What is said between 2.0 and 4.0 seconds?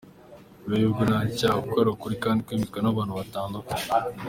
kandi kwemezwa n'abantu batandukanye.